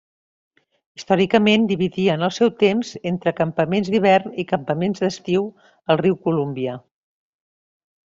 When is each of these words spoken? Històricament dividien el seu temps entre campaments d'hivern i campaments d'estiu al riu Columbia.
Històricament 0.99 1.65
dividien 1.71 2.23
el 2.27 2.31
seu 2.37 2.49
temps 2.63 2.93
entre 3.09 3.33
campaments 3.39 3.91
d'hivern 3.95 4.33
i 4.45 4.47
campaments 4.53 5.03
d'estiu 5.05 5.45
al 5.95 6.01
riu 6.03 6.17
Columbia. 6.29 6.79